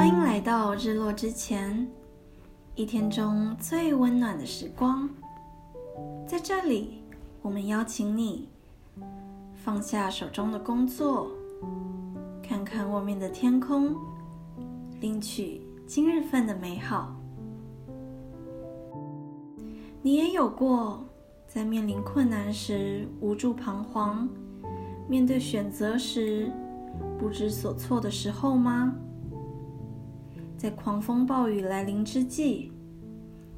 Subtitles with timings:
[0.00, 1.86] 欢迎来到日落之前，
[2.74, 5.06] 一天中最温暖的时光。
[6.26, 7.02] 在这里，
[7.42, 8.48] 我们邀请你
[9.52, 11.30] 放下手中的工作，
[12.42, 13.94] 看看外面的天空，
[15.02, 17.14] 领取今日份的美好。
[20.00, 21.04] 你也有过
[21.46, 24.26] 在面临困难时无助彷徨，
[25.06, 26.50] 面对选择时
[27.18, 28.94] 不知所措的时候吗？
[30.60, 32.70] 在狂风暴雨来临之际，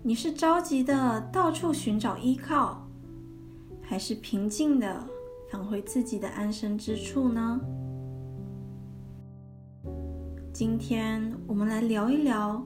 [0.04, 2.86] 你是着急的到处寻找依靠，
[3.80, 5.04] 还是平静的
[5.50, 7.60] 返回自己的安身之处呢？
[10.52, 12.64] 今天我们来聊一聊，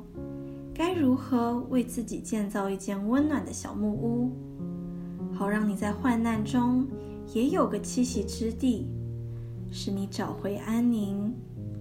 [0.74, 4.32] 该如何为自己建造一间温暖的小木屋，
[5.32, 6.86] 好让你在患难中
[7.32, 8.86] 也有个栖息之地，
[9.70, 11.34] 使你找回安宁，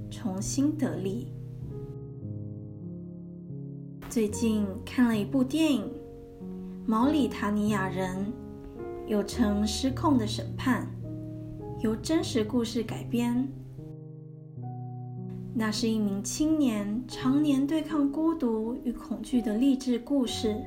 [0.09, 1.34] 重新得力。
[4.15, 5.83] 最近看了一部电影
[6.85, 8.25] 《毛里塔尼亚人》，
[9.09, 10.87] 又称《失控的审判》，
[11.81, 13.45] 由真实故事改编。
[15.53, 20.63] 那是一名青年常年对抗孤独与恐惧的励志故事。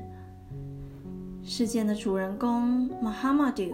[1.41, 3.73] 事件的主人公 Muhammadu，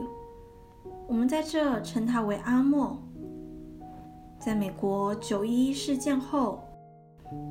[1.06, 2.98] 我们在这称他为阿莫，
[4.40, 6.64] 在美国九一一事件后，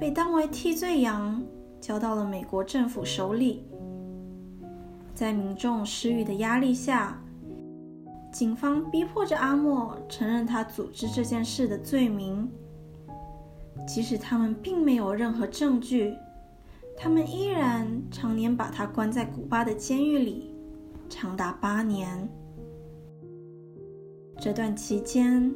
[0.00, 1.42] 被当为替罪羊。
[1.84, 3.62] 交到了美国政府手里，
[5.14, 7.22] 在民众施予的压力下，
[8.32, 12.50] 警方逼迫着阿莫承认他组织这件事的罪名。
[13.86, 16.14] 即使他们并没有任何证据，
[16.96, 20.54] 他们依然常年把他关在古巴的监狱里，
[21.10, 22.26] 长达八年。
[24.41, 25.54] 这段期间，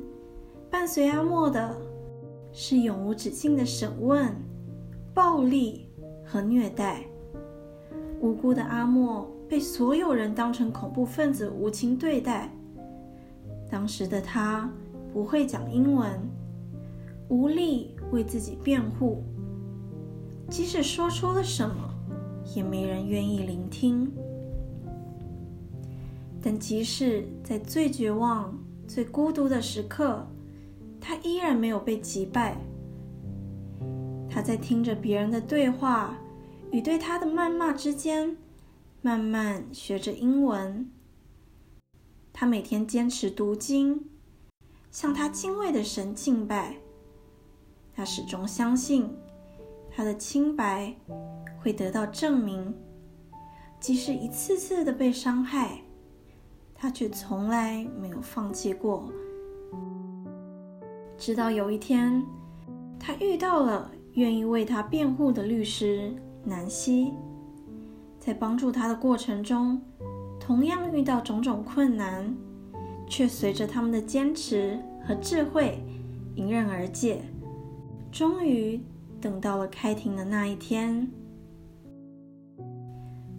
[0.71, 1.75] 伴随阿莫的
[2.53, 4.31] 是永无止境的审问、
[5.15, 5.88] 暴力。
[6.31, 7.03] 和虐待，
[8.21, 12.53] 无辜的阿莫被所有人当成恐怖分子无情对待。
[13.71, 14.71] 当时的他
[15.11, 16.21] 不会讲英文，
[17.31, 19.23] 无力为自己辩护，
[20.51, 21.75] 即使说出了什么，
[22.55, 24.13] 也没人愿意聆听。
[26.43, 28.55] 但即使在最绝望、
[28.87, 30.27] 最孤独的时刻，
[31.01, 32.59] 他依然没有被击败。
[34.39, 36.17] 他在听着别人的对话
[36.71, 38.37] 与对他的谩骂之间，
[39.03, 40.89] 慢慢学着英文。
[42.33, 44.09] 他每天坚持读经，
[44.93, 46.77] 向他敬畏的神敬拜。
[47.93, 49.13] 他始终相信
[49.91, 50.95] 他的清白
[51.61, 52.73] 会得到证明，
[53.81, 55.83] 即使一次次的被伤害，
[56.77, 59.13] 他却从来没有放弃过。
[61.17, 62.25] 直到有一天，
[63.01, 63.91] 他遇到了。
[64.19, 66.13] 愿意为他辩护的律师
[66.43, 67.13] 南希，
[68.19, 69.81] 在帮助他的过程中，
[70.41, 72.35] 同样遇到种种困难，
[73.09, 75.81] 却随着他们的坚持和智慧
[76.35, 77.23] 迎刃而解。
[78.11, 78.81] 终于
[79.21, 81.09] 等到了开庭的那一天，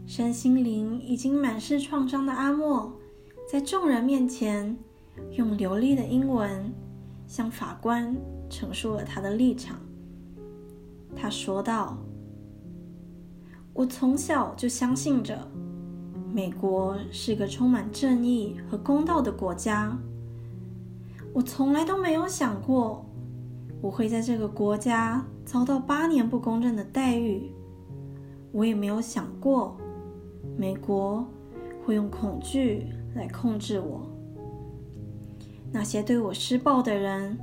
[0.06, 2.94] 身心灵已经满是创伤的阿莫，
[3.52, 4.78] 在众人面前
[5.34, 6.74] 用流利的英文
[7.28, 8.16] 向法官
[8.50, 9.78] 陈述了他的立场。
[11.16, 11.98] 他说道
[13.74, 15.38] ：“我从小就相信着，
[16.34, 19.98] 美国是个充满正义和公道的国家。
[21.34, 23.06] 我从来都没有想过，
[23.82, 27.52] 我会在这个国家遭到八年不公正的待遇。
[28.52, 29.78] 我也没有想过，
[30.58, 31.28] 美国
[31.86, 34.08] 会用恐惧来控制我。
[35.72, 37.38] 那些对我施暴的人，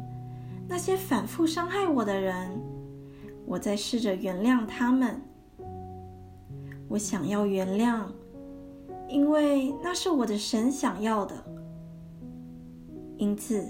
[0.66, 2.50] 那些反复伤害我的人。”
[3.46, 5.22] 我在试着原谅他们。
[6.88, 8.04] 我想要原谅，
[9.08, 11.34] 因为那是我的神想要的。
[13.16, 13.66] 因此，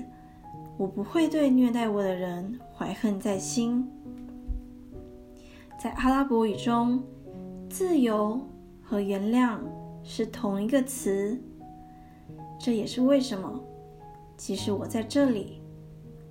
[0.76, 3.88] 我不会对虐待我的人怀恨在心。
[5.78, 7.02] 在阿拉伯语中，
[7.70, 8.40] 自由
[8.82, 9.58] 和原谅
[10.02, 11.38] 是同一个词。
[12.58, 13.60] 这也是为什么，
[14.36, 15.60] 即使我在这里，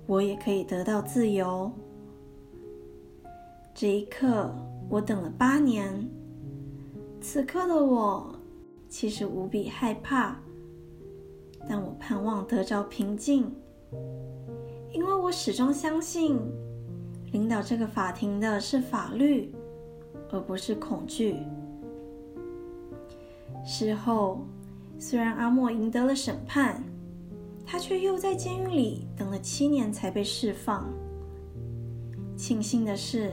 [0.06, 1.70] 我也可以得到自由。
[3.78, 4.50] 这一刻，
[4.88, 6.08] 我等了八年。
[7.20, 8.34] 此刻的我
[8.88, 10.34] 其实无比害怕，
[11.68, 13.54] 但我盼望得着平静，
[14.90, 16.40] 因为我始终相信，
[17.32, 19.54] 领导这个法庭的是法律，
[20.30, 21.36] 而不是恐惧。
[23.62, 24.40] 事后，
[24.98, 26.82] 虽然阿莫赢得了审判，
[27.66, 30.88] 他却又在监狱里等了七年才被释放。
[32.38, 33.32] 庆幸的是。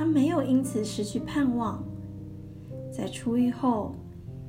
[0.00, 1.84] 他没有因此失去盼望。
[2.90, 3.94] 在出狱后，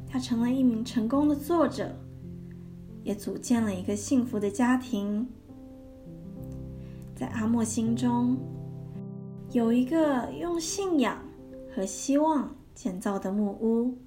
[0.07, 1.93] 他成了一名成功的作者，
[3.03, 5.27] 也组建了一个幸福的家庭。
[7.13, 8.37] 在阿莫心中，
[9.51, 11.17] 有一个用信仰
[11.75, 13.97] 和希望建造的木屋。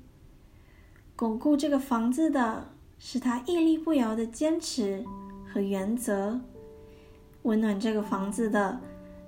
[1.15, 2.69] 巩固这个房子的
[2.99, 5.05] 是他屹立不摇的坚持
[5.53, 6.41] 和原则；
[7.43, 8.81] 温暖这个房子的，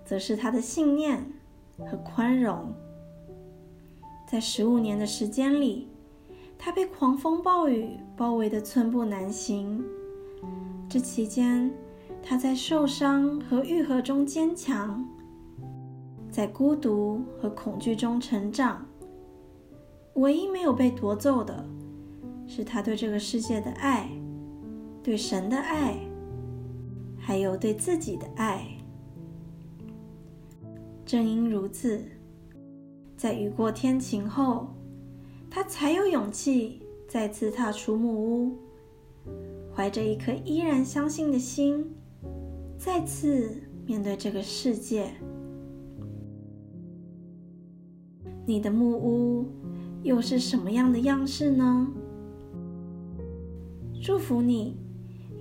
[0.02, 1.30] 则是他的信念
[1.78, 2.72] 和宽容。
[4.26, 5.88] 在十五年的时间里，
[6.58, 9.84] 他被狂风暴雨包围的寸步难行。
[10.88, 11.70] 这期间，
[12.22, 15.04] 他在受伤和愈合中坚强，
[16.30, 18.84] 在孤独和恐惧中成长。
[20.14, 21.64] 唯一没有被夺走的，
[22.46, 24.08] 是他对这个世界的爱，
[25.02, 25.98] 对神的爱，
[27.18, 28.66] 还有对自己的爱。
[31.06, 32.02] 正因如此，
[33.16, 34.66] 在雨过天晴后，
[35.48, 38.56] 他才有勇气再次踏出木屋，
[39.72, 41.94] 怀着一颗依然相信的心。
[42.76, 43.54] 再次
[43.86, 45.12] 面对这个世界，
[48.44, 49.46] 你的木屋
[50.02, 51.86] 又是什么样的样式呢？
[54.02, 54.76] 祝福你，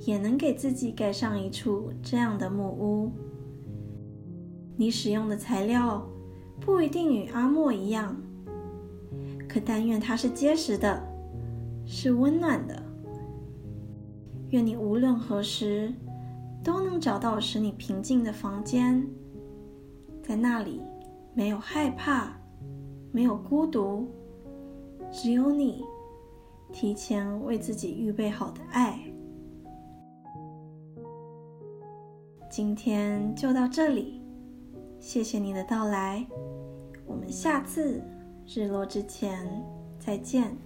[0.05, 3.11] 也能给自己盖上一处这样的木屋。
[4.77, 6.07] 你使用的材料
[6.59, 8.15] 不一定与阿莫一样，
[9.47, 11.01] 可但愿它是结实的，
[11.85, 12.81] 是温暖的。
[14.49, 15.93] 愿你无论何时。
[16.63, 19.07] 都能找到使你平静的房间，
[20.23, 20.81] 在那里
[21.35, 22.35] 没有害怕，
[23.11, 24.07] 没有孤独，
[25.11, 25.83] 只有你
[26.73, 28.99] 提前为自己预备好的爱。
[32.49, 34.23] 今天就到这里，
[35.05, 36.25] 谢谢你的到来，
[37.05, 38.01] 我们下次
[38.47, 39.47] 日落之前
[39.99, 40.57] 再见。